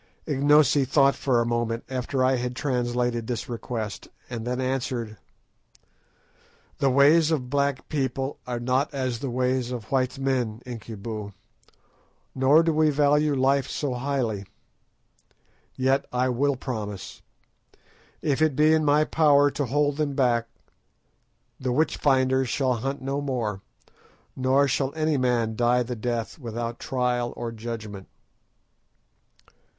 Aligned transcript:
Ignosi 0.25 0.83
thought 0.83 1.13
for 1.13 1.39
a 1.39 1.45
moment 1.45 1.83
after 1.87 2.23
I 2.25 2.37
had 2.37 2.55
translated 2.55 3.27
this 3.27 3.47
request, 3.47 4.07
and 4.31 4.47
then 4.47 4.59
answered— 4.59 5.17
"The 6.79 6.89
ways 6.89 7.29
of 7.29 7.51
black 7.51 7.87
people 7.87 8.39
are 8.47 8.59
not 8.59 8.91
as 8.95 9.19
the 9.19 9.29
ways 9.29 9.69
of 9.69 9.91
white 9.91 10.17
men, 10.17 10.63
Incubu, 10.65 11.33
nor 12.33 12.63
do 12.63 12.73
we 12.73 12.89
value 12.89 13.35
life 13.35 13.69
so 13.69 13.93
highly. 13.93 14.47
Yet 15.75 16.07
I 16.11 16.29
will 16.29 16.55
promise. 16.55 17.21
If 18.23 18.41
it 18.41 18.55
be 18.55 18.73
in 18.73 18.83
my 18.83 19.03
power 19.03 19.51
to 19.51 19.65
hold 19.67 19.97
them 19.97 20.15
back, 20.15 20.47
the 21.59 21.71
witch 21.71 21.97
finders 21.97 22.49
shall 22.49 22.73
hunt 22.77 23.03
no 23.03 23.21
more, 23.21 23.61
nor 24.35 24.67
shall 24.67 24.95
any 24.95 25.17
man 25.17 25.55
die 25.55 25.83
the 25.83 25.95
death 25.95 26.39
without 26.39 26.79
trial 26.79 27.35
or 27.37 27.51
judgment." 27.51 28.07